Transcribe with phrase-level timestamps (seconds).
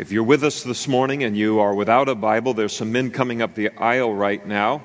[0.00, 3.10] If you're with us this morning and you are without a Bible, there's some men
[3.10, 4.80] coming up the aisle right now,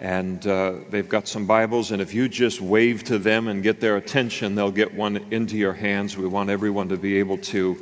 [0.00, 1.92] and uh, they've got some Bibles.
[1.92, 5.56] And if you just wave to them and get their attention, they'll get one into
[5.56, 6.16] your hands.
[6.16, 7.78] We want everyone to be able to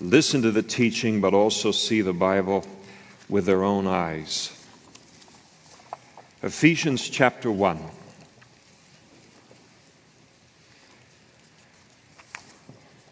[0.00, 2.66] listen to the teaching, but also see the Bible
[3.28, 4.50] with their own eyes.
[6.42, 7.78] Ephesians chapter 1.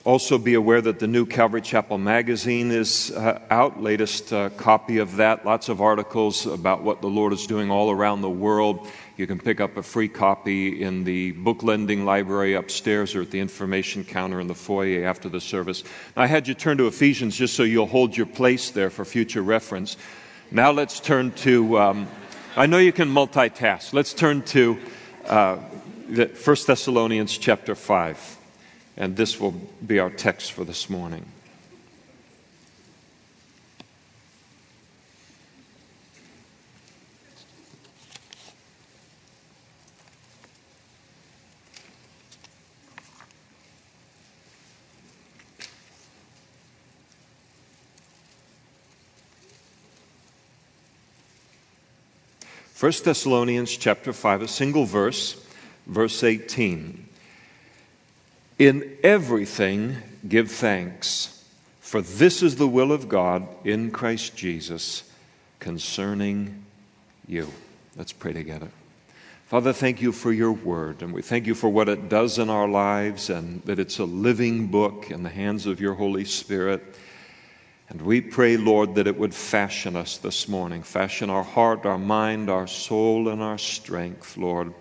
[0.05, 4.99] Also, be aware that the new Calvary Chapel magazine is uh, out, latest uh, copy
[4.99, 5.47] of that.
[5.47, 8.89] Lots of articles about what the Lord is doing all around the world.
[9.17, 13.31] You can pick up a free copy in the book lending library upstairs or at
[13.31, 15.85] the information counter in the foyer after the service.
[16.17, 19.43] I had you turn to Ephesians just so you'll hold your place there for future
[19.43, 19.97] reference.
[20.51, 22.09] Now let's turn to, um,
[22.57, 23.93] I know you can multitask.
[23.93, 24.81] Let's turn to
[25.27, 25.59] uh,
[26.09, 26.29] 1
[26.67, 28.42] Thessalonians chapter 5.
[29.03, 29.51] And this will
[29.85, 31.27] be our text for this morning.
[52.73, 55.45] First Thessalonians chapter 5, a single verse,
[55.89, 57.09] verse 18.
[58.59, 59.97] In everything,
[60.29, 61.45] give thanks,
[61.81, 65.05] for this is the will of God in Christ Jesus
[65.59, 66.65] concerning
[67.27, 67.49] you.
[67.97, 68.69] Let's pray together.
[69.47, 72.51] Father, thank you for your word, and we thank you for what it does in
[72.51, 76.83] our lives, and that it's a living book in the hands of your Holy Spirit.
[77.89, 81.99] And we pray, Lord, that it would fashion us this morning, fashion our heart, our
[81.99, 84.73] mind, our soul, and our strength, Lord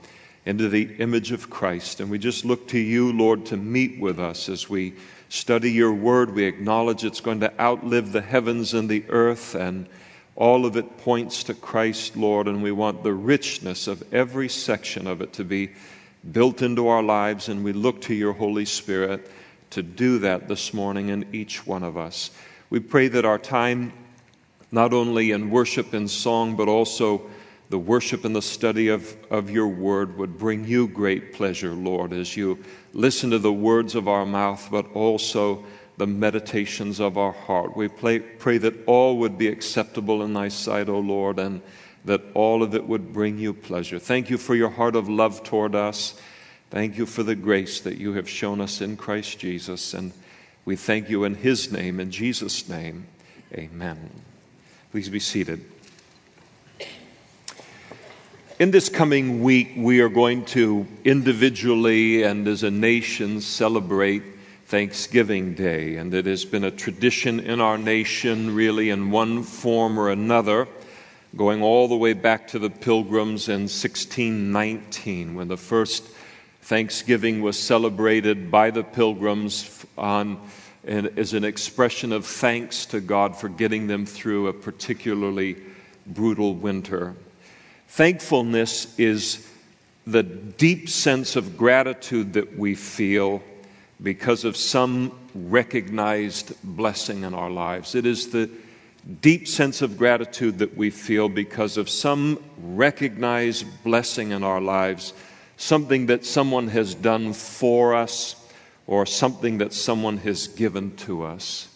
[0.45, 1.99] into the image of Christ.
[1.99, 4.93] And we just look to you, Lord, to meet with us as we
[5.29, 6.33] study your word.
[6.33, 9.87] We acknowledge it's going to outlive the heavens and the earth, and
[10.35, 12.47] all of it points to Christ, Lord.
[12.47, 15.71] And we want the richness of every section of it to be
[16.31, 17.47] built into our lives.
[17.47, 19.29] And we look to your Holy Spirit
[19.71, 22.31] to do that this morning in each one of us.
[22.69, 23.93] We pray that our time,
[24.71, 27.29] not only in worship and song, but also
[27.71, 32.11] the worship and the study of, of your word would bring you great pleasure, Lord,
[32.11, 32.59] as you
[32.91, 35.63] listen to the words of our mouth, but also
[35.95, 37.77] the meditations of our heart.
[37.77, 41.61] We pray, pray that all would be acceptable in thy sight, O Lord, and
[42.03, 43.99] that all of it would bring you pleasure.
[43.99, 46.19] Thank you for your heart of love toward us.
[46.71, 49.93] Thank you for the grace that you have shown us in Christ Jesus.
[49.93, 50.11] And
[50.65, 53.07] we thank you in his name, in Jesus' name.
[53.53, 54.09] Amen.
[54.91, 55.63] Please be seated.
[58.61, 64.21] In this coming week, we are going to individually and as a nation celebrate
[64.65, 65.95] Thanksgiving Day.
[65.95, 70.67] And it has been a tradition in our nation, really, in one form or another,
[71.35, 76.03] going all the way back to the pilgrims in 1619, when the first
[76.61, 80.39] Thanksgiving was celebrated by the pilgrims on,
[80.85, 85.57] as an expression of thanks to God for getting them through a particularly
[86.05, 87.15] brutal winter.
[87.91, 89.45] Thankfulness is
[90.07, 93.43] the deep sense of gratitude that we feel
[94.01, 97.93] because of some recognized blessing in our lives.
[97.93, 98.49] It is the
[99.19, 105.13] deep sense of gratitude that we feel because of some recognized blessing in our lives,
[105.57, 108.37] something that someone has done for us
[108.87, 111.67] or something that someone has given to us.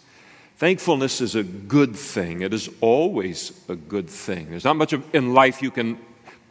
[0.56, 2.40] Thankfulness is a good thing.
[2.40, 4.48] It is always a good thing.
[4.48, 5.98] There's not much in life you can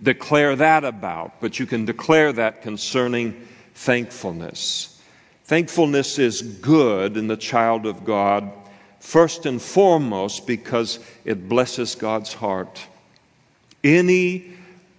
[0.01, 5.01] declare that about, but you can declare that concerning thankfulness.
[5.45, 8.51] Thankfulness is good in the child of God,
[8.99, 12.85] first and foremost because it blesses God's heart.
[13.83, 14.53] Any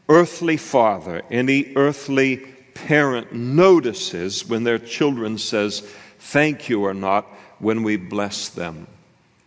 [0.08, 2.38] earthly father, any earthly
[2.74, 5.80] parent notices when their children says
[6.18, 7.24] thank you or not
[7.60, 8.88] when we bless them.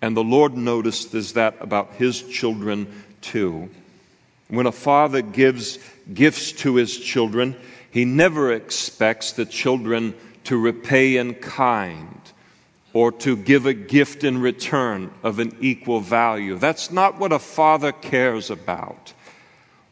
[0.01, 2.87] And the Lord noticed notices that about his children
[3.21, 3.69] too.
[4.47, 5.77] When a father gives
[6.13, 7.55] gifts to his children,
[7.91, 10.15] he never expects the children
[10.45, 12.19] to repay in kind
[12.93, 16.55] or to give a gift in return of an equal value.
[16.57, 19.13] That's not what a father cares about.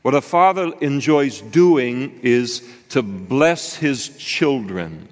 [0.02, 5.08] What a father enjoys doing is to bless his children.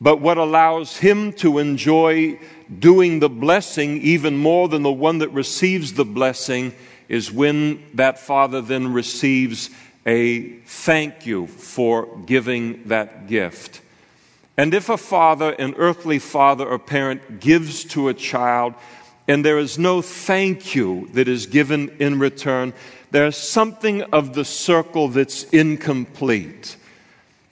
[0.00, 2.38] But what allows him to enjoy
[2.78, 6.74] doing the blessing even more than the one that receives the blessing
[7.08, 9.70] is when that father then receives
[10.06, 13.80] a thank you for giving that gift.
[14.56, 18.74] And if a father, an earthly father or parent, gives to a child,
[19.26, 22.72] and there is no thank you that is given in return,
[23.10, 26.76] there's something of the circle that's incomplete.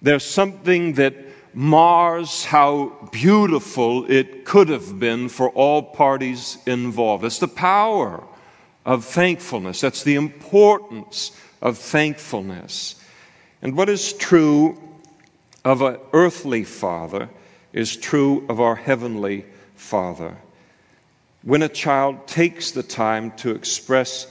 [0.00, 1.14] There's something that
[1.54, 7.24] mars how beautiful it could have been for all parties involved.
[7.24, 8.24] It's the power
[8.84, 12.96] of thankfulness, that's the importance of thankfulness.
[13.60, 14.80] And what is true
[15.64, 17.28] of an earthly father
[17.72, 19.46] is true of our heavenly
[19.76, 20.36] father.
[21.42, 24.26] When a child takes the time to express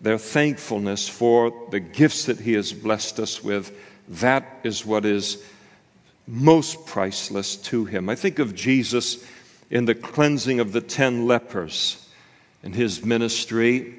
[0.00, 3.76] their thankfulness for the gifts that he has blessed us with,
[4.08, 5.42] that is what is
[6.26, 8.08] most priceless to him.
[8.08, 9.24] I think of Jesus
[9.70, 12.08] in the cleansing of the ten lepers
[12.62, 13.94] in his ministry,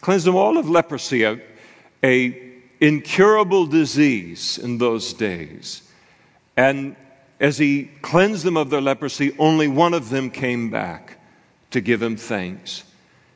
[0.00, 1.40] cleansed them all of leprosy, a,
[2.02, 2.42] a
[2.80, 5.82] incurable disease in those days.
[6.56, 6.96] And
[7.40, 11.18] as he cleansed them of their leprosy, only one of them came back
[11.70, 12.84] to give him thanks.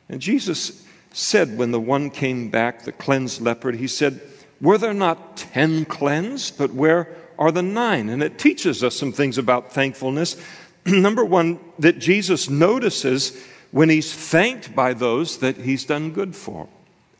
[0.09, 4.21] And Jesus said, when the one came back, the cleansed leper, he said,
[4.59, 6.57] Were there not ten cleansed?
[6.57, 8.09] But where are the nine?
[8.09, 10.41] And it teaches us some things about thankfulness.
[10.85, 13.41] Number one, that Jesus notices
[13.71, 16.67] when he's thanked by those that he's done good for,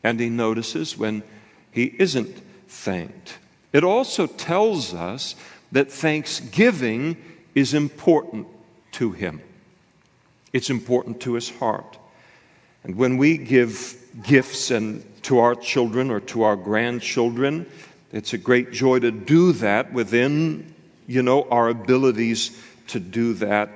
[0.02, 1.22] and he notices when
[1.70, 2.36] he isn't
[2.68, 3.38] thanked.
[3.72, 5.34] It also tells us
[5.72, 7.16] that thanksgiving
[7.54, 8.46] is important
[8.92, 9.40] to him,
[10.52, 11.98] it's important to his heart.
[12.84, 17.66] And when we give gifts and to our children or to our grandchildren,
[18.12, 20.74] it's a great joy to do that within,
[21.06, 23.70] you know, our abilities to do that.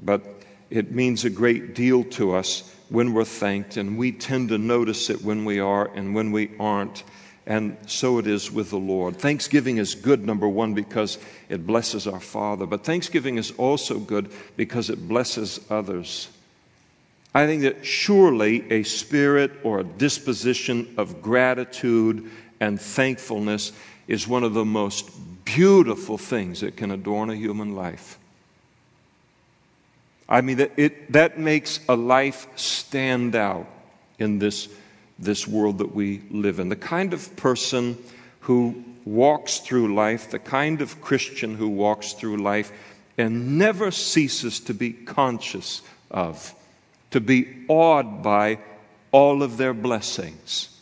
[0.00, 0.24] But
[0.70, 5.10] it means a great deal to us when we're thanked, and we tend to notice
[5.10, 7.04] it when we are and when we aren't.
[7.46, 9.16] And so it is with the Lord.
[9.16, 11.18] Thanksgiving is good, number one, because
[11.48, 12.66] it blesses our Father.
[12.66, 16.28] But thanksgiving is also good because it blesses others.
[17.34, 22.30] I think that surely a spirit or a disposition of gratitude
[22.60, 23.72] and thankfulness
[24.08, 25.10] is one of the most
[25.44, 28.18] beautiful things that can adorn a human life.
[30.28, 33.68] I mean, that, it, that makes a life stand out
[34.18, 34.68] in this
[35.18, 36.68] this world that we live in.
[36.68, 37.96] The kind of person
[38.40, 42.72] who walks through life, the kind of Christian who walks through life
[43.16, 46.54] and never ceases to be conscious of,
[47.10, 48.58] to be awed by
[49.10, 50.75] all of their blessings.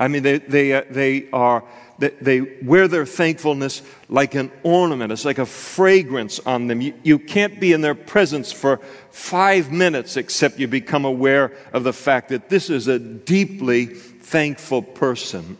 [0.00, 1.62] I mean, they, they, uh, they are
[2.00, 5.12] they wear their thankfulness like an ornament.
[5.12, 6.80] It's like a fragrance on them.
[6.80, 8.78] You, you can't be in their presence for
[9.10, 14.80] five minutes except you become aware of the fact that this is a deeply thankful
[14.80, 15.58] person.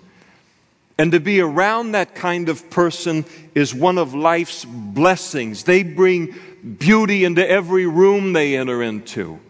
[0.96, 5.64] And to be around that kind of person is one of life's blessings.
[5.64, 6.38] They bring
[6.78, 9.40] beauty into every room they enter into.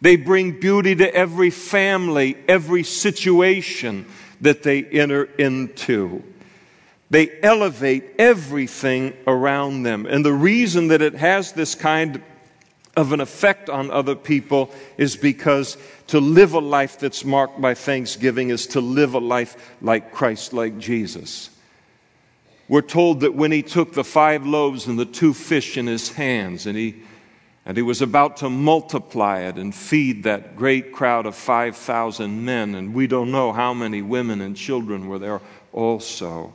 [0.00, 4.06] They bring beauty to every family, every situation
[4.40, 6.22] that they enter into.
[7.08, 10.06] They elevate everything around them.
[10.06, 12.22] And the reason that it has this kind
[12.96, 15.76] of an effect on other people is because
[16.08, 20.52] to live a life that's marked by thanksgiving is to live a life like Christ,
[20.52, 21.50] like Jesus.
[22.68, 26.10] We're told that when he took the five loaves and the two fish in his
[26.12, 27.02] hands and he
[27.66, 32.76] and he was about to multiply it and feed that great crowd of 5,000 men.
[32.76, 35.40] And we don't know how many women and children were there
[35.72, 36.54] also.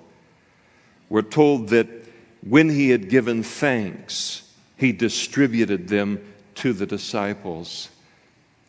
[1.09, 1.89] We're told that
[2.47, 6.25] when he had given thanks, he distributed them
[6.55, 7.89] to the disciples.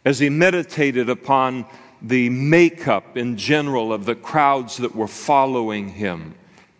[0.05, 1.65] As he meditated upon
[2.03, 6.35] the makeup in general of the crowds that were following him,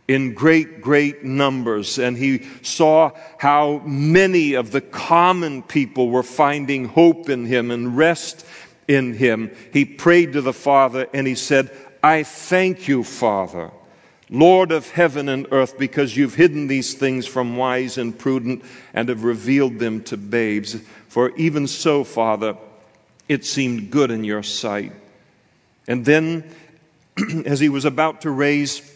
[0.09, 1.99] in great, great numbers.
[1.99, 7.97] And he saw how many of the common people were finding hope in him and
[7.97, 8.45] rest
[8.89, 9.51] in him.
[9.73, 11.71] He prayed to the Father and he said,
[12.03, 13.71] I thank you, Father,
[14.29, 19.09] Lord of heaven and earth, because you've hidden these things from wise and prudent and
[19.09, 20.81] have revealed them to babes.
[21.09, 22.57] For even so, Father,
[23.29, 24.93] it seemed good in your sight.
[25.87, 26.51] And then,
[27.47, 28.92] as he was about to raise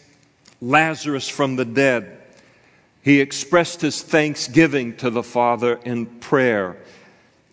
[0.60, 2.18] Lazarus from the dead,
[3.02, 6.76] he expressed his thanksgiving to the Father in prayer.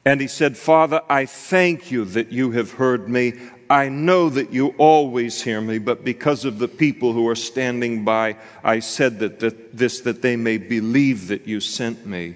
[0.06, 3.34] And he said, Father, I thank you that you have heard me.
[3.70, 8.04] I know that you always hear me, but because of the people who are standing
[8.04, 12.36] by, I said that, that this that they may believe that you sent me.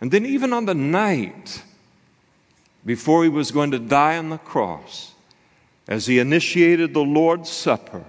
[0.00, 1.62] And then, even on the night
[2.84, 5.12] before he was going to die on the cross,
[5.88, 8.04] as he initiated the Lord's Supper,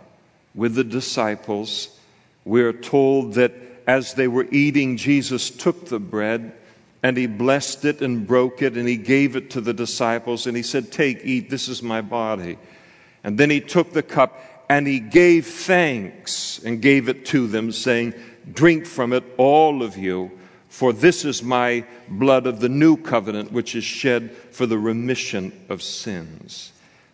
[0.57, 1.97] with the disciples,
[2.43, 3.53] we're told that
[3.85, 6.51] as they were eating, Jesus took the bread
[7.03, 10.57] and he blessed it and broke it and he gave it to the disciples and
[10.57, 12.57] he said, Take, eat, this is my body.
[13.23, 17.71] And then he took the cup and he gave thanks and gave it to them,
[17.71, 18.15] saying,
[18.51, 20.31] Drink from it, all of you,
[20.69, 25.53] for this is my blood of the new covenant, which is shed for the remission
[25.69, 26.73] of sins.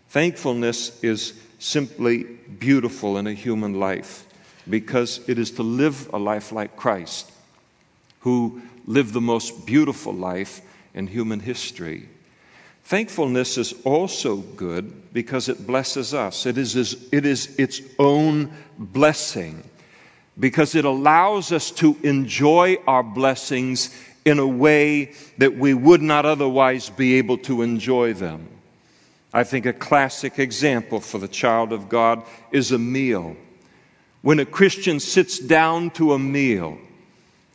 [0.10, 1.34] Thankfulness is
[1.64, 2.24] simply
[2.60, 4.26] beautiful in a human life
[4.70, 7.32] because it is to live a life like Christ,
[8.20, 10.62] who lived the most beautiful life
[10.94, 12.10] in human history.
[12.84, 16.46] Thankfulness is also good because it blesses us.
[16.46, 16.76] It is,
[17.12, 19.64] it is its own blessing
[20.38, 26.26] because it allows us to enjoy our blessings in a way that we would not
[26.26, 28.53] otherwise be able to enjoy them.
[29.34, 33.36] I think a classic example for the child of God is a meal.
[34.22, 36.78] When a Christian sits down to a meal,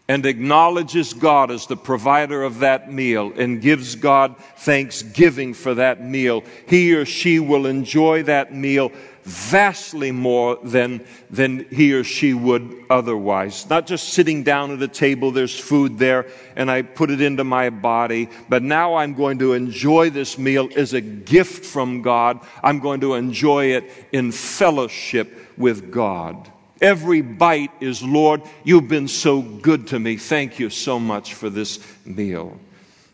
[0.08, 6.02] and acknowledges God as the provider of that meal and gives God thanksgiving for that
[6.02, 8.90] meal, he or she will enjoy that meal
[9.24, 13.68] vastly more than, than he or she would otherwise.
[13.68, 17.44] Not just sitting down at a table, there's food there, and I put it into
[17.44, 22.40] my body, but now I'm going to enjoy this meal as a gift from God.
[22.62, 26.50] I'm going to enjoy it in fellowship with God.
[26.80, 30.16] Every bite is, Lord, you've been so good to me.
[30.16, 32.58] Thank you so much for this meal.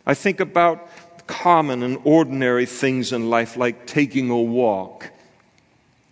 [0.07, 0.87] I think about
[1.27, 5.09] common and ordinary things in life like taking a walk.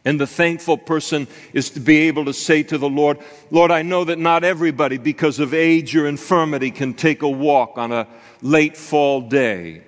[0.04, 3.18] And the thankful person is to be able to say to the Lord,
[3.50, 7.78] Lord, I know that not everybody, because of age or infirmity, can take a walk
[7.78, 8.08] on a
[8.40, 9.82] late fall day.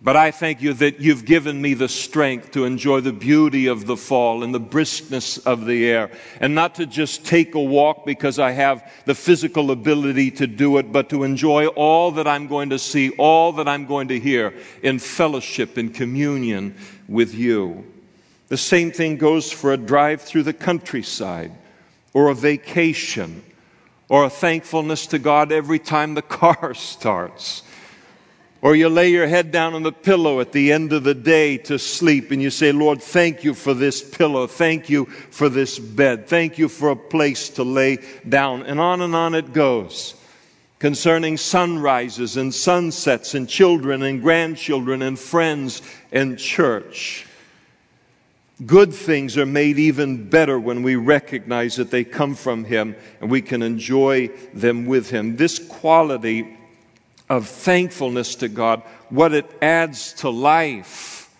[0.00, 3.86] But I thank you that you've given me the strength to enjoy the beauty of
[3.86, 8.06] the fall and the briskness of the air, and not to just take a walk
[8.06, 12.46] because I have the physical ability to do it, but to enjoy all that I'm
[12.46, 16.76] going to see, all that I'm going to hear in fellowship and communion
[17.08, 17.84] with you.
[18.46, 21.50] The same thing goes for a drive through the countryside
[22.14, 23.42] or a vacation
[24.08, 27.64] or a thankfulness to God every time the car starts
[28.60, 31.56] or you lay your head down on the pillow at the end of the day
[31.58, 34.48] to sleep and you say, Lord, thank you for this pillow.
[34.48, 36.26] Thank you for this bed.
[36.26, 37.98] Thank you for a place to lay
[38.28, 38.64] down.
[38.64, 40.14] And on and on it goes.
[40.80, 47.26] Concerning sunrises and sunsets and children and grandchildren and friends and church.
[48.66, 53.30] Good things are made even better when we recognize that they come from Him and
[53.30, 55.36] we can enjoy them with Him.
[55.36, 56.57] This quality
[57.28, 61.34] of thankfulness to God, what it adds to life.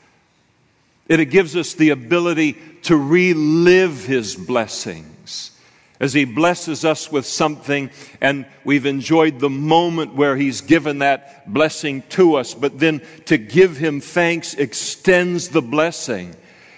[1.08, 5.52] It gives us the ability to relive His blessings.
[6.00, 7.90] As He blesses us with something,
[8.20, 13.38] and we've enjoyed the moment where He's given that blessing to us, but then to
[13.38, 16.36] give Him thanks extends the blessing.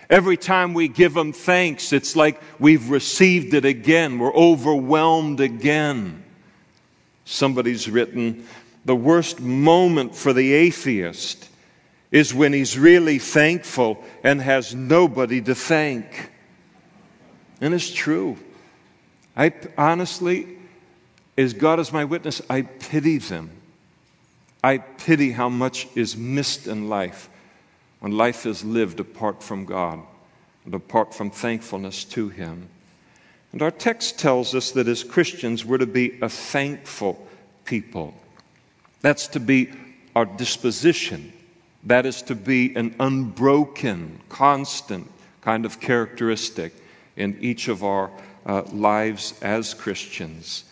[0.09, 4.19] Every time we give Him thanks, it's like we've received it again.
[4.19, 6.25] We're overwhelmed again.
[7.25, 8.47] Somebody's written,
[8.85, 11.49] the worst moment for the atheist
[12.11, 16.31] is when he's really thankful and has nobody to thank.
[17.61, 18.37] And it's true.
[19.37, 20.59] I honestly,
[21.39, 23.51] as God is my witness, I pity them.
[24.63, 27.29] I pity how much is missed in life
[28.01, 30.01] when life is lived apart from God
[30.65, 32.69] and apart from thankfulness to Him.
[33.53, 37.27] And our text tells us that as Christians, we're to be a thankful
[37.65, 38.15] people.
[39.01, 39.73] That's to be
[40.15, 41.33] our disposition.
[41.85, 46.75] That is to be an unbroken, constant kind of characteristic
[47.17, 48.11] in each of our
[48.45, 50.65] uh, lives as Christians.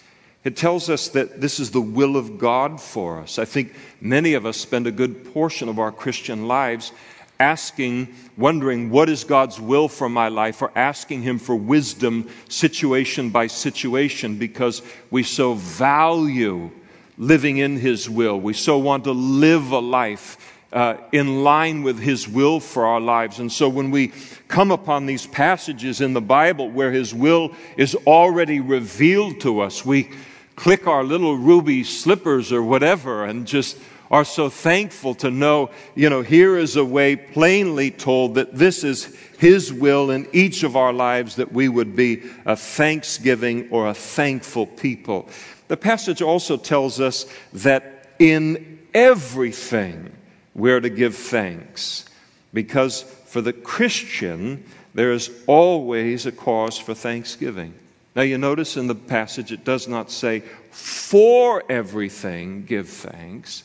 [0.44, 3.38] It tells us that this is the will of God for us.
[3.38, 6.92] I think many of us spend a good portion of our Christian lives
[7.40, 13.30] asking, wondering, what is God's will for my life, or asking Him for wisdom situation
[13.30, 16.70] by situation because we so value
[17.18, 18.40] living in His will.
[18.40, 23.00] We so want to live a life uh, in line with His will for our
[23.00, 23.38] lives.
[23.40, 24.12] And so when we
[24.46, 29.84] come upon these passages in the Bible where His will is already revealed to us,
[29.84, 30.10] we
[30.56, 33.78] click our little ruby slippers or whatever and just
[34.10, 38.84] are so thankful to know, you know, here is a way plainly told that this
[38.84, 43.88] is His will in each of our lives that we would be a thanksgiving or
[43.88, 45.28] a thankful people.
[45.68, 50.10] The passage also tells us that in everything
[50.54, 52.06] we're to give thanks
[52.54, 57.74] because for the Christian, there is always a cause for thanksgiving.
[58.16, 63.62] Now, you notice in the passage it does not say, for everything give thanks,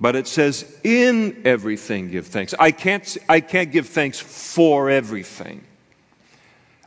[0.00, 2.54] but it says, in everything give thanks.
[2.58, 5.62] I can't, I can't give thanks for everything.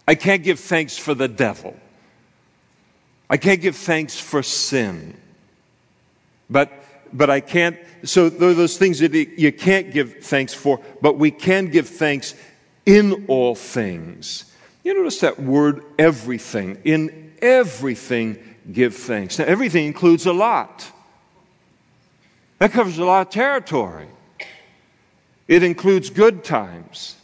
[0.07, 1.77] I can't give thanks for the devil.
[3.29, 5.15] I can't give thanks for sin.
[6.49, 6.71] But,
[7.13, 11.67] but I can't, so those things that you can't give thanks for, but we can
[11.67, 12.33] give thanks
[12.85, 14.51] in all things.
[14.83, 16.79] You notice that word everything.
[16.83, 19.37] In everything, give thanks.
[19.37, 20.91] Now, everything includes a lot.
[22.63, 24.07] That covers a lot of territory.
[25.49, 27.17] It includes good times.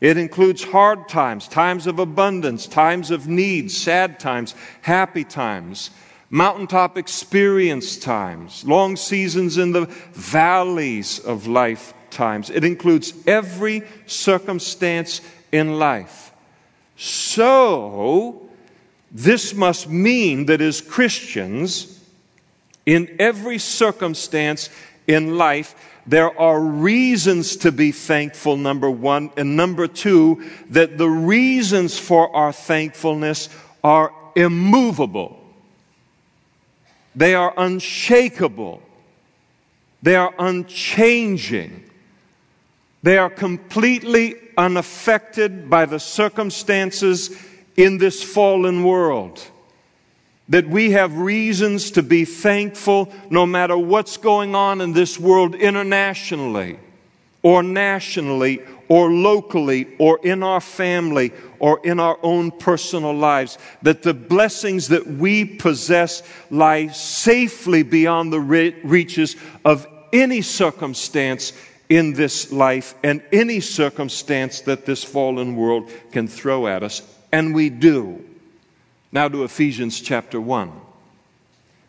[0.00, 5.90] It includes hard times, times of abundance, times of need, sad times, happy times,
[6.30, 12.48] mountaintop experience times, long seasons in the valleys of life times.
[12.48, 16.30] It includes every circumstance in life.
[16.96, 18.48] So,
[19.10, 21.97] this must mean that as Christians,
[22.88, 24.70] in every circumstance
[25.06, 25.74] in life,
[26.06, 29.30] there are reasons to be thankful, number one.
[29.36, 33.50] And number two, that the reasons for our thankfulness
[33.84, 35.38] are immovable.
[37.14, 38.80] They are unshakable.
[40.00, 41.90] They are unchanging.
[43.02, 47.36] They are completely unaffected by the circumstances
[47.76, 49.46] in this fallen world
[50.48, 55.54] that we have reasons to be thankful no matter what's going on in this world
[55.54, 56.78] internationally
[57.42, 63.58] or nationally or locally or in our family or in our own personal lives.
[63.82, 71.52] That the blessings that we possess lie safely beyond the reaches of any circumstance
[71.88, 77.02] in this life and any circumstance that this fallen world can throw at us.
[77.32, 78.24] And we do.
[79.10, 80.70] Now to Ephesians chapter 1,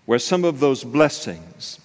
[0.06, 1.80] where some of those blessings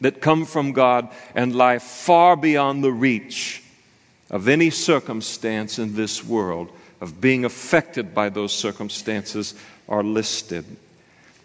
[0.00, 3.62] that come from God and lie far beyond the reach
[4.30, 9.54] of any circumstance in this world, of being affected by those circumstances,
[9.88, 10.64] are listed.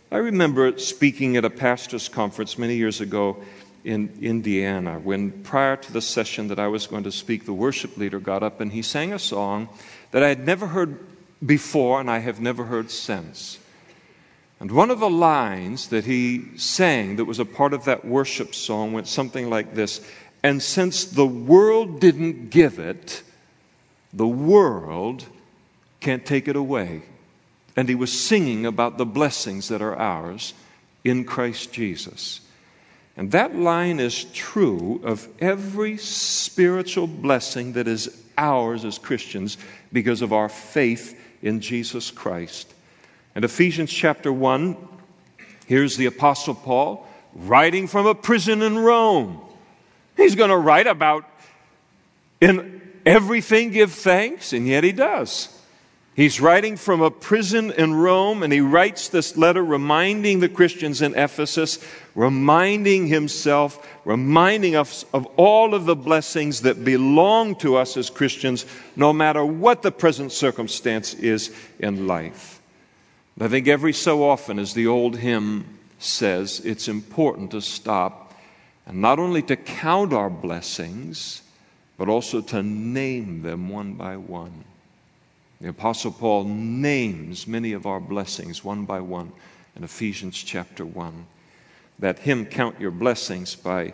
[0.09, 3.37] I remember speaking at a pastor's conference many years ago
[3.83, 7.97] in Indiana when, prior to the session that I was going to speak, the worship
[7.97, 9.67] leader got up and he sang a song
[10.11, 10.97] that I had never heard
[11.45, 13.59] before and I have never heard since.
[14.59, 18.53] And one of the lines that he sang that was a part of that worship
[18.53, 20.01] song went something like this
[20.43, 23.23] And since the world didn't give it,
[24.13, 25.25] the world
[25.99, 27.03] can't take it away.
[27.75, 30.53] And he was singing about the blessings that are ours
[31.03, 32.41] in Christ Jesus.
[33.17, 39.57] And that line is true of every spiritual blessing that is ours as Christians
[39.91, 42.73] because of our faith in Jesus Christ.
[43.35, 44.75] And Ephesians chapter 1,
[45.65, 49.41] here's the Apostle Paul writing from a prison in Rome.
[50.17, 51.25] He's going to write about
[52.41, 55.49] in everything give thanks, and yet he does.
[56.21, 61.01] He's writing from a prison in Rome, and he writes this letter reminding the Christians
[61.01, 67.97] in Ephesus, reminding himself, reminding us of all of the blessings that belong to us
[67.97, 72.61] as Christians, no matter what the present circumstance is in life.
[73.39, 78.39] I think every so often, as the old hymn says, it's important to stop
[78.85, 81.41] and not only to count our blessings,
[81.97, 84.65] but also to name them one by one.
[85.61, 89.31] The Apostle Paul names many of our blessings one by one
[89.75, 91.27] in Ephesians chapter 1.
[91.99, 93.93] That hymn, Count Your Blessings, by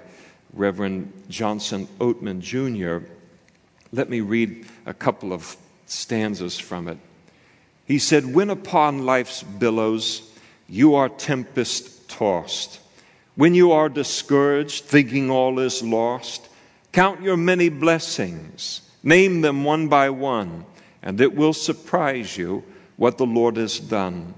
[0.54, 3.06] Reverend Johnson Oatman Jr.,
[3.92, 7.00] let me read a couple of stanzas from it.
[7.86, 10.32] He said, When upon life's billows
[10.70, 12.80] you are tempest tossed,
[13.36, 16.48] when you are discouraged, thinking all is lost,
[16.94, 20.66] count your many blessings, name them one by one
[21.08, 22.66] and it will surprise you
[22.98, 24.34] what the Lord has done.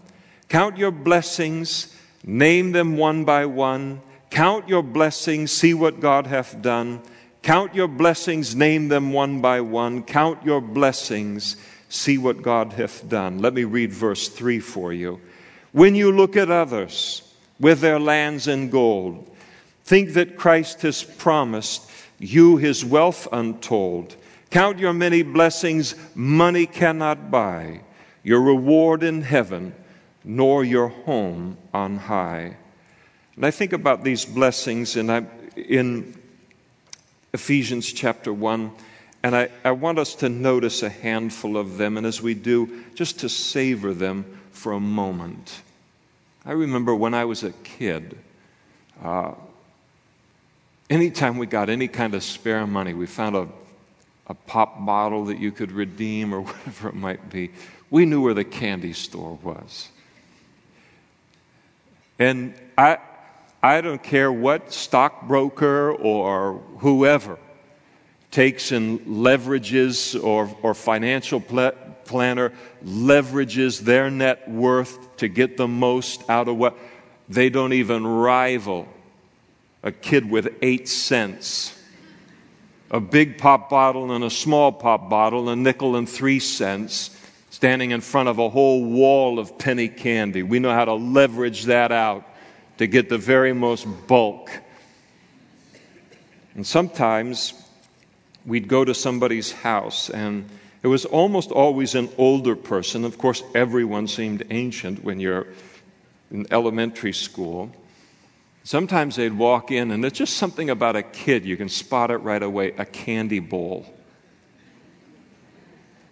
[0.49, 4.03] Count your blessings, name them one by one.
[4.29, 7.01] Count your blessings, see what God hath done.
[7.41, 10.03] Count your blessings, name them one by one.
[10.03, 11.57] Count your blessings,
[11.89, 13.39] see what God hath done.
[13.39, 15.19] Let me read verse 3 for you.
[15.71, 19.35] When you look at others with their lands and gold,
[19.85, 24.15] think that Christ has promised you his wealth untold.
[24.49, 27.81] Count your many blessings money cannot buy,
[28.23, 29.75] your reward in heaven,
[30.23, 32.57] nor your home on high.
[33.35, 36.19] And I think about these blessings in, in
[37.33, 38.71] Ephesians chapter 1,
[39.21, 42.83] and I, I want us to notice a handful of them, and as we do,
[42.95, 45.61] just to savor them for a moment.
[46.45, 48.17] I remember when I was a kid,
[49.03, 49.33] uh,
[50.89, 53.47] anytime we got any kind of spare money, we found a,
[54.29, 57.51] a pop bottle that you could redeem or whatever it might be,
[57.89, 59.89] we knew where the candy store was.
[62.19, 62.99] And I,
[63.63, 67.39] I don't care what stockbroker or whoever
[68.29, 71.71] takes and leverages or, or financial pl-
[72.05, 72.53] planner
[72.85, 76.77] leverages their net worth to get the most out of what
[77.27, 78.87] they don't even rival
[79.81, 81.78] a kid with eight cents
[82.91, 87.15] a big pop bottle and a small pop bottle a nickel and three cents
[87.49, 91.65] standing in front of a whole wall of penny candy we know how to leverage
[91.65, 92.25] that out
[92.79, 94.49] to get the very most bulk.
[96.55, 97.53] And sometimes
[98.45, 100.49] we'd go to somebody's house, and
[100.81, 103.03] it was almost always an older person.
[103.03, 105.47] Of course, everyone seemed ancient when you're
[106.31, 107.69] in elementary school.
[108.69, 112.17] Sometimes they'd walk in, and there's just something about a kid, you can spot it
[112.17, 113.91] right away a candy bowl.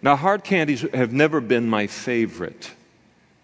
[0.02, 2.72] Now, hard candies have never been my favorite.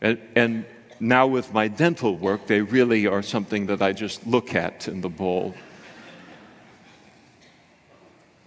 [0.00, 0.64] And, and
[0.98, 5.00] now with my dental work, they really are something that I just look at in
[5.00, 5.55] the bowl.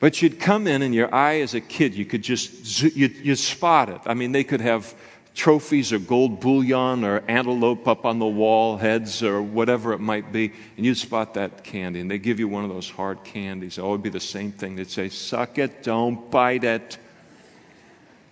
[0.01, 3.39] But you'd come in, and your eye as a kid, you could just you'd, you'd
[3.39, 4.01] spot it.
[4.06, 4.93] I mean, they could have
[5.38, 10.32] trophies or gold bullion or antelope up on the wall, heads or whatever it might
[10.32, 12.00] be, and you'd spot that candy.
[12.02, 13.78] And they give you one of those hard candies.
[13.78, 14.76] Oh, it would be the same thing.
[14.76, 16.97] They'd say, Suck it, don't bite it.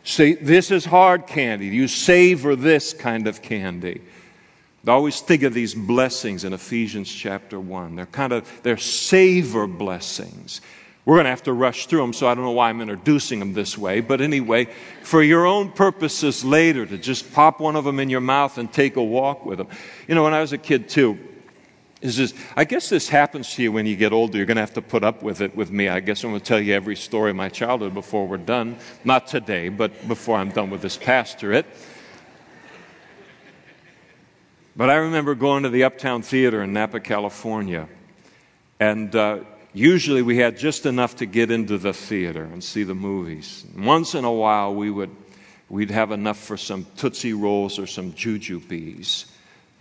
[0.03, 1.67] Say, this is hard candy.
[1.67, 4.01] You savor this kind of candy.
[4.85, 7.95] I always think of these blessings in Ephesians chapter 1.
[7.95, 10.61] They're kind of, they're savor blessings.
[11.05, 13.37] We're going to have to rush through them, so I don't know why I'm introducing
[13.37, 14.01] them this way.
[14.01, 14.69] But anyway,
[15.03, 18.73] for your own purposes later, to just pop one of them in your mouth and
[18.73, 19.67] take a walk with them.
[20.07, 21.19] You know, when I was a kid too,
[22.01, 24.37] is this, I guess this happens to you when you get older.
[24.37, 25.89] You're going to have to put up with it with me.
[25.89, 28.77] I guess I'm going to tell you every story of my childhood before we're done.
[29.03, 31.65] Not today, but before I'm done with this pastorate.
[34.75, 37.87] But I remember going to the Uptown Theater in Napa, California.
[38.79, 39.39] And uh,
[39.75, 43.65] usually we had just enough to get into the theater and see the movies.
[43.77, 45.13] Once in a while, we would,
[45.69, 49.25] we'd have enough for some Tootsie Rolls or some Jujubes.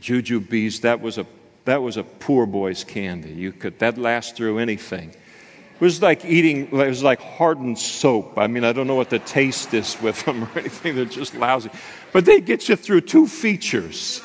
[0.03, 1.27] Jujubes, that was a
[1.65, 3.33] that was a poor boy's candy.
[3.33, 5.09] You could that last through anything.
[5.09, 6.67] It was like eating.
[6.67, 8.37] It was like hardened soap.
[8.37, 10.95] I mean, I don't know what the taste is with them or anything.
[10.95, 11.71] They're just lousy,
[12.13, 14.21] but they get you through two features.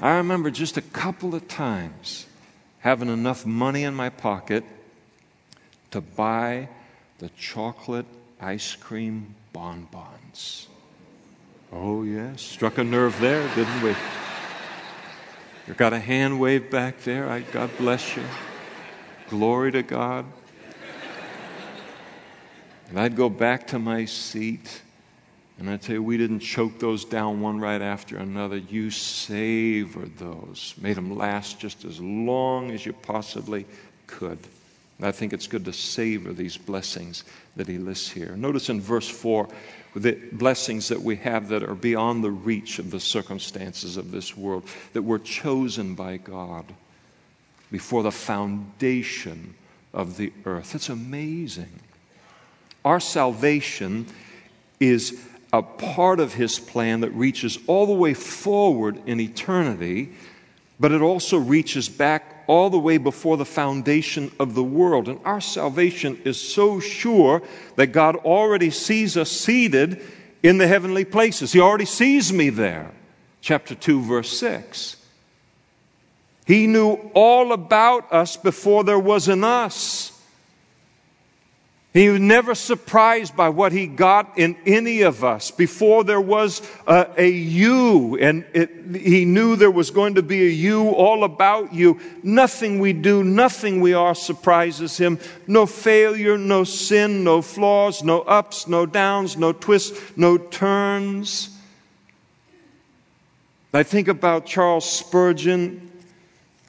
[0.00, 2.26] I remember just a couple of times
[2.86, 4.62] having enough money in my pocket
[5.90, 6.68] to buy
[7.18, 8.06] the chocolate
[8.40, 10.68] ice cream bonbons.
[11.72, 13.92] Oh, yes, struck a nerve there, didn't we?
[15.66, 17.28] You got a hand wave back there.
[17.28, 18.22] I, God bless you.
[19.30, 20.24] Glory to God.
[22.88, 24.82] And I'd go back to my seat
[25.58, 28.58] and I tell you, we didn't choke those down one right after another.
[28.58, 33.64] You savored those, made them last just as long as you possibly
[34.06, 34.38] could.
[34.98, 37.24] And I think it's good to savor these blessings
[37.56, 38.36] that he lists here.
[38.36, 39.48] Notice in verse 4
[39.94, 44.36] the blessings that we have that are beyond the reach of the circumstances of this
[44.36, 46.66] world, that we're chosen by God
[47.72, 49.54] before the foundation
[49.94, 50.74] of the earth.
[50.74, 51.80] It's amazing.
[52.84, 54.06] Our salvation
[54.78, 55.18] is
[55.52, 60.12] a part of his plan that reaches all the way forward in eternity,
[60.78, 65.08] but it also reaches back all the way before the foundation of the world.
[65.08, 67.42] And our salvation is so sure
[67.76, 70.00] that God already sees us seated
[70.42, 71.52] in the heavenly places.
[71.52, 72.92] He already sees me there.
[73.40, 74.96] Chapter 2, verse 6.
[76.46, 80.15] He knew all about us before there was an us.
[81.96, 86.60] He was never surprised by what he got in any of us before there was
[86.86, 91.24] a, a you, and it, he knew there was going to be a you all
[91.24, 91.98] about you.
[92.22, 95.18] Nothing we do, nothing we are surprises him.
[95.46, 101.48] No failure, no sin, no flaws, no ups, no downs, no twists, no turns.
[103.72, 105.85] I think about Charles Spurgeon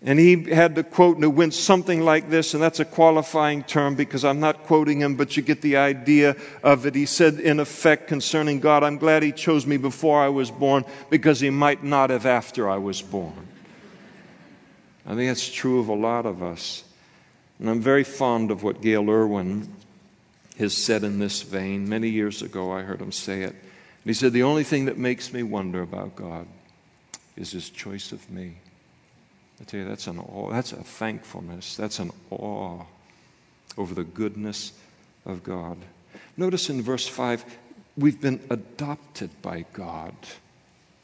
[0.04, 3.64] and he had the quote, and it went something like this, and that's a qualifying
[3.64, 6.94] term because I'm not quoting him, but you get the idea of it.
[6.94, 10.86] He said, in effect, concerning God, I'm glad he chose me before I was born
[11.10, 13.48] because he might not have after I was born.
[15.06, 16.84] I think that's true of a lot of us.
[17.60, 19.68] And I'm very fond of what Gayle Erwin
[20.60, 21.90] has said in this vein.
[21.90, 23.52] Many years ago, I heard him say it.
[23.52, 26.46] And He said, The only thing that makes me wonder about God
[27.36, 28.58] is his choice of me.
[29.60, 32.84] I tell you, that's an awe, that's a thankfulness, that's an awe
[33.78, 34.74] over the goodness
[35.26, 35.78] of God.
[36.36, 37.44] Notice in verse 5,
[37.98, 40.14] we've been adopted by God.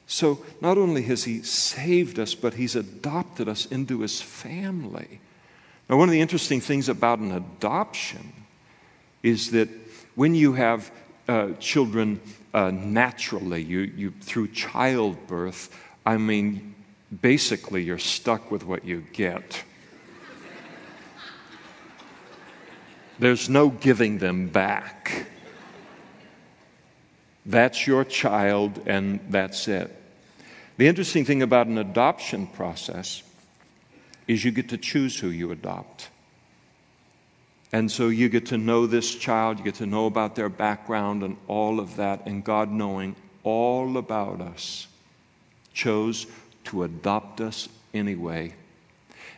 [0.06, 5.20] So not only has He saved us, but He's adopted us into His family.
[5.90, 8.34] Now, one of the interesting things about an adoption
[9.22, 9.70] is that
[10.16, 10.92] when you have
[11.28, 12.22] uh, children
[12.54, 16.73] uh, naturally, you, you, through childbirth, I mean,
[17.22, 19.64] basically you're stuck with what you get.
[23.20, 25.28] There's no giving them back.
[27.46, 29.96] That's your child, and that's it.
[30.78, 33.22] The interesting thing about an adoption process
[34.28, 36.10] is you get to choose who you adopt.
[37.72, 41.24] And so you get to know this child, you get to know about their background
[41.24, 44.88] and all of that, and God knowing all about us
[45.74, 46.26] chose
[46.66, 48.54] to adopt us anyway.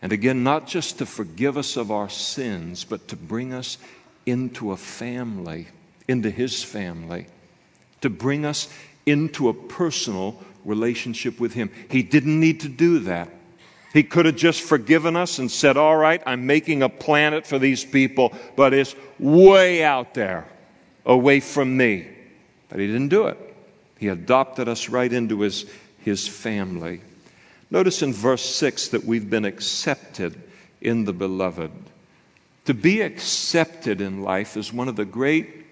[0.01, 3.77] And again, not just to forgive us of our sins, but to bring us
[4.25, 5.67] into a family,
[6.07, 7.27] into His family,
[8.01, 8.67] to bring us
[9.05, 11.69] into a personal relationship with Him.
[11.89, 13.29] He didn't need to do that.
[13.93, 17.57] He could have just forgiven us and said, All right, I'm making a planet for
[17.57, 20.47] these people, but it's way out there,
[21.05, 22.07] away from me.
[22.67, 23.38] But He didn't do it.
[23.97, 25.65] He adopted us right into His,
[25.99, 27.01] his family.
[27.75, 30.41] Notice in verse 6 that we've been accepted
[30.79, 31.73] in the beloved.
[32.67, 35.65] To be accepted in life is one of the great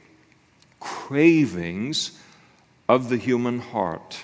[0.81, 2.19] cravings
[2.89, 4.21] of the human heart.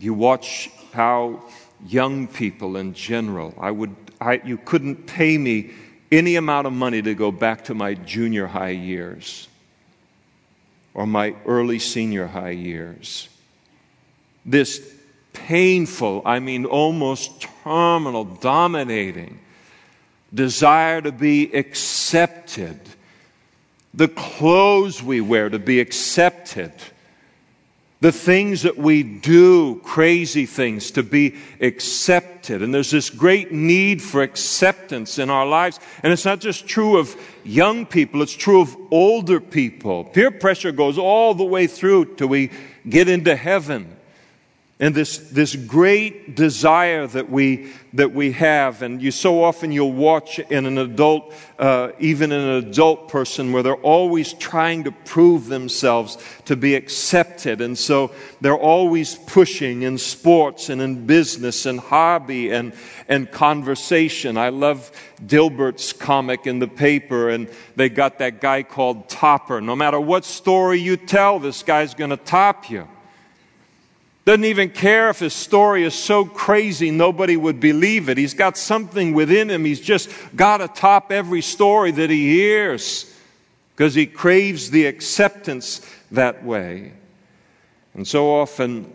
[0.00, 1.42] You watch how
[1.86, 5.70] young people in general, I would, I, you couldn't pay me
[6.10, 9.48] any amount of money to go back to my junior high years
[10.92, 13.30] or my early senior high years.
[14.44, 14.91] This
[15.32, 19.38] painful, I mean almost terminal, dominating
[20.32, 22.80] desire to be accepted,
[23.92, 26.72] the clothes we wear to be accepted
[28.02, 32.60] the things that we do, crazy things, to be accepted.
[32.60, 35.78] And there's this great need for acceptance in our lives.
[36.02, 37.14] And it's not just true of
[37.44, 40.02] young people, it's true of older people.
[40.02, 42.50] Peer pressure goes all the way through till we
[42.88, 43.91] get into heaven
[44.82, 48.82] and this, this great desire that we, that we have.
[48.82, 53.52] And you so often you'll watch in an adult, uh, even in an adult person,
[53.52, 57.60] where they're always trying to prove themselves to be accepted.
[57.60, 62.72] And so they're always pushing in sports and in business and hobby and,
[63.06, 64.36] and conversation.
[64.36, 64.90] I love
[65.24, 69.60] Dilbert's comic in the paper, and they got that guy called Topper.
[69.60, 72.88] No matter what story you tell, this guy's going to top you.
[74.24, 78.16] Doesn't even care if his story is so crazy nobody would believe it.
[78.16, 79.64] He's got something within him.
[79.64, 83.12] He's just got to top every story that he hears
[83.74, 85.80] because he craves the acceptance
[86.12, 86.92] that way.
[87.94, 88.92] And so often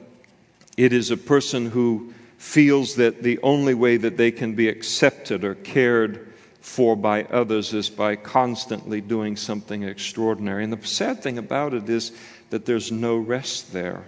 [0.78, 5.44] it is a person who feels that the only way that they can be accepted
[5.44, 10.64] or cared for by others is by constantly doing something extraordinary.
[10.64, 12.14] And the sad thing about it is
[12.50, 14.06] that there's no rest there.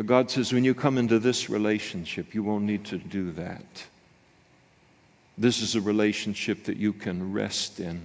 [0.00, 3.84] But God says, when you come into this relationship, you won't need to do that.
[5.36, 8.00] This is a relationship that you can rest in.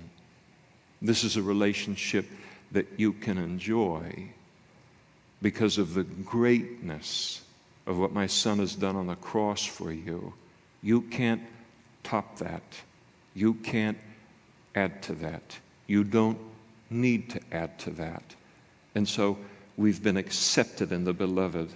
[1.01, 2.25] This is a relationship
[2.73, 4.27] that you can enjoy
[5.41, 7.43] because of the greatness
[7.87, 10.33] of what my son has done on the cross for you.
[10.83, 11.43] You can't
[12.03, 12.75] top that.
[13.35, 13.99] You can't
[14.75, 15.57] add to that.
[15.87, 16.39] You don't
[16.89, 18.35] need to add to that.
[18.95, 19.37] And so
[19.77, 21.71] we've been accepted in the beloved.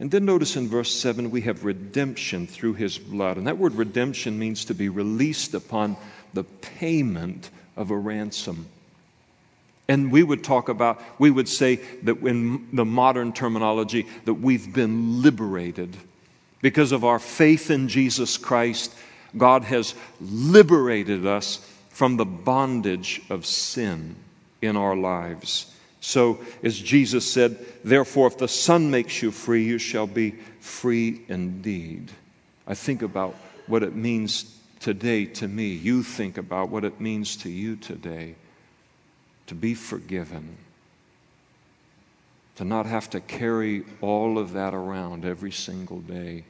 [0.00, 3.36] And then notice in verse 7, we have redemption through his blood.
[3.36, 5.96] And that word redemption means to be released upon
[6.34, 8.66] the payment of a ransom.
[9.88, 14.72] And we would talk about, we would say that in the modern terminology, that we've
[14.72, 15.96] been liberated.
[16.60, 18.94] Because of our faith in Jesus Christ,
[19.36, 21.58] God has liberated us
[21.88, 24.14] from the bondage of sin
[24.60, 25.74] in our lives.
[26.00, 31.22] So, as Jesus said, therefore, if the Son makes you free, you shall be free
[31.28, 32.10] indeed.
[32.66, 33.34] I think about
[33.66, 35.68] what it means today to me.
[35.68, 38.36] You think about what it means to you today
[39.48, 40.56] to be forgiven,
[42.56, 46.44] to not have to carry all of that around every single day.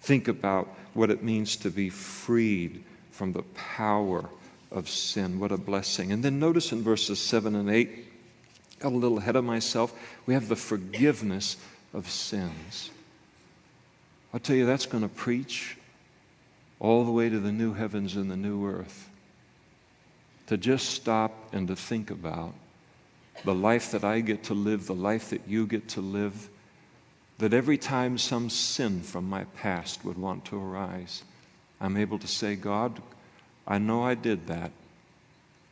[0.00, 4.28] Think about what it means to be freed from the power
[4.70, 5.38] of sin.
[5.38, 6.12] What a blessing.
[6.12, 8.07] And then notice in verses 7 and 8
[8.78, 9.92] got a little ahead of myself.
[10.26, 11.56] We have the forgiveness
[11.92, 12.90] of sins.
[14.32, 15.76] I'll tell you, that's going to preach
[16.80, 19.08] all the way to the new heavens and the new earth.
[20.46, 22.54] To just stop and to think about
[23.44, 26.48] the life that I get to live, the life that you get to live,
[27.38, 31.22] that every time some sin from my past would want to arise,
[31.80, 33.00] I'm able to say, God,
[33.66, 34.72] I know I did that,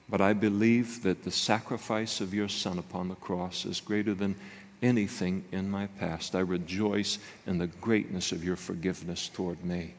[0.09, 4.37] but I believe that the sacrifice of your Son upon the cross is greater than
[4.83, 6.35] anything in my past.
[6.35, 9.95] I rejoice in the greatness of your forgiveness toward me.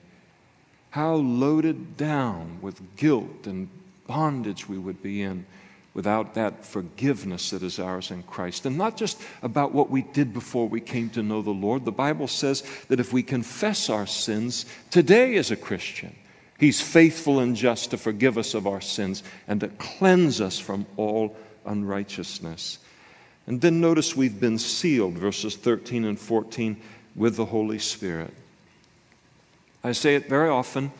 [0.91, 3.69] How loaded down with guilt and
[4.07, 5.45] bondage we would be in
[5.93, 8.67] without that forgiveness that is ours in Christ.
[8.67, 11.85] And not just about what we did before we came to know the Lord.
[11.85, 16.15] The Bible says that if we confess our sins today as a Christian,
[16.57, 20.85] He's faithful and just to forgive us of our sins and to cleanse us from
[20.97, 22.79] all unrighteousness.
[23.45, 26.77] And then notice we've been sealed, verses 13 and 14,
[27.15, 28.33] with the Holy Spirit.
[29.83, 30.91] I say it very often,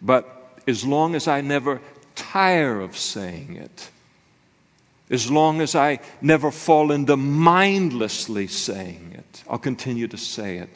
[0.00, 1.80] but as long as I never
[2.14, 3.90] tire of saying it,
[5.10, 10.70] as long as I never fall into mindlessly saying it, I'll continue to say it.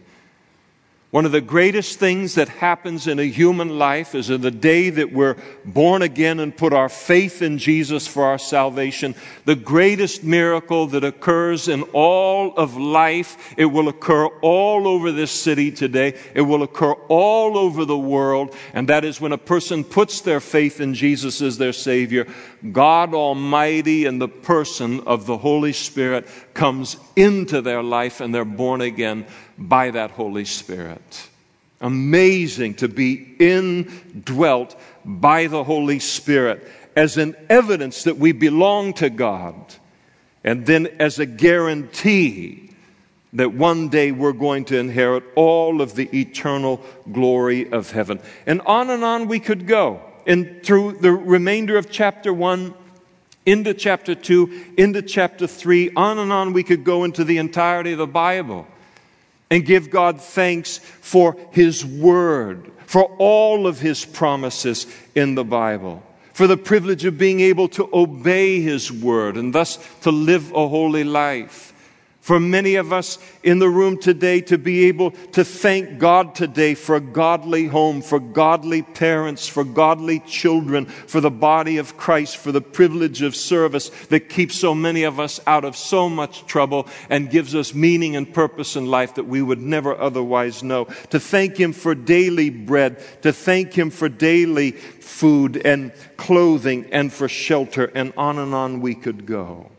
[1.12, 4.90] One of the greatest things that happens in a human life is in the day
[4.90, 9.14] that we're born again and put our faith in Jesus for our salvation.
[9.44, 15.30] The greatest miracle that occurs in all of life, it will occur all over this
[15.30, 16.18] city today.
[16.34, 18.56] It will occur all over the world.
[18.74, 22.26] And that is when a person puts their faith in Jesus as their Savior,
[22.72, 28.44] God Almighty and the person of the Holy Spirit comes into their life and they're
[28.44, 29.26] born again
[29.58, 31.28] by that Holy Spirit.
[31.80, 36.66] Amazing to be indwelt by the Holy Spirit
[36.96, 39.54] as an evidence that we belong to God,
[40.42, 42.70] and then as a guarantee
[43.34, 46.80] that one day we're going to inherit all of the eternal
[47.12, 48.18] glory of heaven.
[48.46, 50.00] And on and on we could go.
[50.26, 52.74] And through the remainder of chapter 1,
[53.46, 57.92] into chapter 2, into chapter 3, on and on we could go into the entirety
[57.92, 58.66] of the Bible
[59.50, 66.02] and give God thanks for His Word, for all of His promises in the Bible,
[66.32, 70.66] for the privilege of being able to obey His Word and thus to live a
[70.66, 71.72] holy life
[72.26, 76.74] for many of us in the room today to be able to thank God today
[76.74, 82.38] for a godly home, for godly parents, for godly children, for the body of Christ,
[82.38, 86.44] for the privilege of service that keeps so many of us out of so much
[86.46, 90.86] trouble and gives us meaning and purpose in life that we would never otherwise know.
[91.10, 97.12] To thank Him for daily bread, to thank Him for daily food and clothing and
[97.12, 99.70] for shelter, and on and on we could go.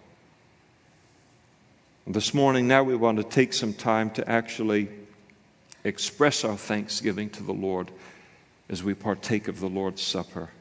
[2.09, 4.87] This morning, now we want to take some time to actually
[5.83, 7.91] express our thanksgiving to the Lord
[8.69, 10.51] as we partake of the Lord's Supper.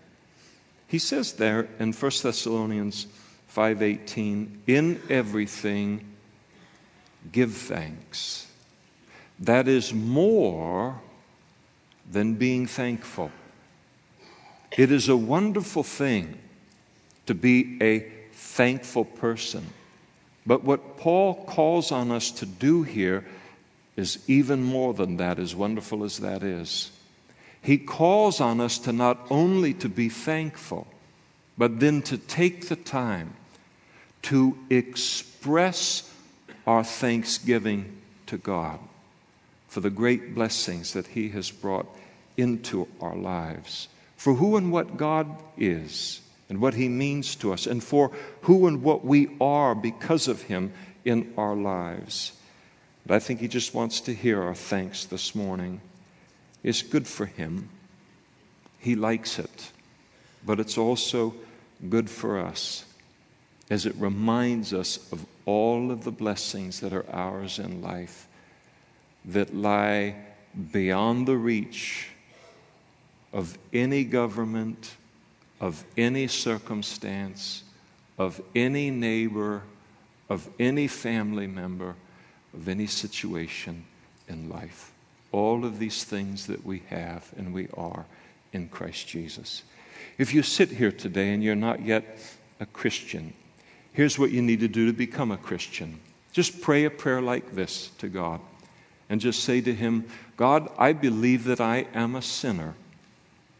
[0.88, 3.06] He says there in 1 Thessalonians
[3.46, 6.04] 5:18, "In everything
[7.30, 8.48] give thanks."
[9.38, 11.00] That is more
[12.10, 13.30] than being thankful.
[14.76, 16.38] It is a wonderful thing
[17.26, 19.72] to be a thankful person.
[20.46, 23.26] But what Paul calls on us to do here
[23.96, 26.92] is even more than that, as wonderful as that is.
[27.60, 30.86] He calls on us to not only to be thankful,
[31.58, 33.34] but then to take the time
[34.22, 36.12] to express
[36.66, 38.78] our thanksgiving to God
[39.68, 41.86] for the great blessings that He has brought
[42.36, 47.66] into our lives, for who and what God is and what He means to us,
[47.66, 50.72] and for who and what we are because of Him
[51.04, 52.32] in our lives.
[53.04, 55.80] But I think He just wants to hear our thanks this morning.
[56.62, 57.68] It's good for Him,
[58.78, 59.72] He likes it,
[60.44, 61.34] but it's also
[61.88, 62.84] good for us
[63.70, 68.28] as it reminds us of all of the blessings that are ours in life
[69.24, 70.14] that lie
[70.72, 72.08] beyond the reach
[73.32, 74.96] of any government
[75.60, 77.62] of any circumstance,
[78.18, 79.62] of any neighbor,
[80.28, 81.94] of any family member,
[82.54, 83.84] of any situation
[84.28, 84.92] in life.
[85.32, 88.06] All of these things that we have and we are
[88.52, 89.62] in Christ Jesus.
[90.18, 92.18] If you sit here today and you're not yet
[92.60, 93.34] a Christian,
[93.92, 96.00] here's what you need to do to become a Christian.
[96.32, 98.40] Just pray a prayer like this to God
[99.08, 102.74] and just say to Him, God, I believe that I am a sinner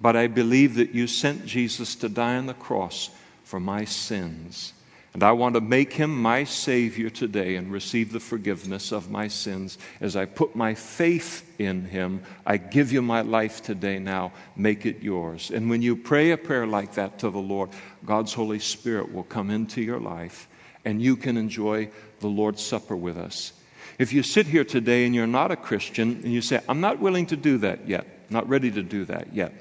[0.01, 3.11] but I believe that you sent Jesus to die on the cross
[3.45, 4.73] for my sins.
[5.15, 9.29] And I want to make him my Savior today and receive the forgiveness of my
[9.29, 9.79] sins.
[9.99, 14.33] As I put my faith in him, I give you my life today now.
[14.57, 15.51] Make it yours.
[15.51, 17.71] And when you pray a prayer like that to the Lord,
[18.05, 20.49] God's Holy Spirit will come into your life
[20.85, 21.89] and you can enjoy
[22.21, 23.55] the Lord's Supper with us.
[23.99, 27.01] If you sit here today and you're not a Christian and you say, I'm not
[27.01, 29.55] willing to do that yet, not ready to do that yet,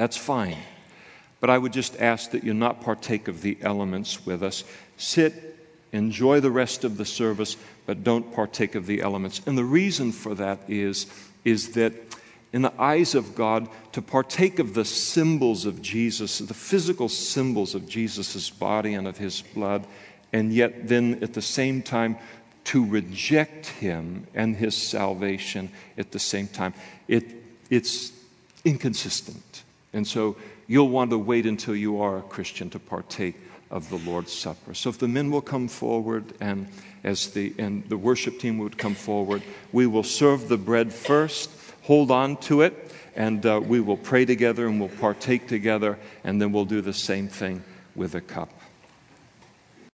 [0.00, 0.56] that's fine.
[1.40, 4.64] But I would just ask that you not partake of the elements with us.
[4.96, 5.58] Sit,
[5.92, 9.42] enjoy the rest of the service, but don't partake of the elements.
[9.44, 11.06] And the reason for that is,
[11.44, 11.92] is that
[12.54, 17.74] in the eyes of God, to partake of the symbols of Jesus, the physical symbols
[17.74, 19.86] of Jesus' body and of his blood,
[20.32, 22.16] and yet then at the same time
[22.64, 26.72] to reject him and his salvation at the same time,
[27.06, 27.24] it,
[27.68, 28.14] it's
[28.64, 29.49] inconsistent.
[29.92, 30.36] And so
[30.66, 33.36] you'll want to wait until you are a Christian to partake
[33.70, 34.74] of the Lord's Supper.
[34.74, 36.68] So if the men will come forward and
[37.02, 41.50] as the and the worship team would come forward, we will serve the bread first,
[41.82, 46.40] hold on to it, and uh, we will pray together and we'll partake together, and
[46.40, 47.62] then we'll do the same thing
[47.94, 48.59] with the cup.